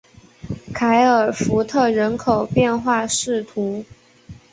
[0.73, 3.45] 凯尔福特人口变化图示